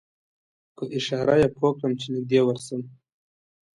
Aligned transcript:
په 0.75 0.83
اشاره 0.97 1.35
یې 1.41 1.47
پوی 1.55 1.71
کړم 1.77 1.91
چې 1.99 2.07
نږدې 2.13 2.39
ورشم. 2.43 2.81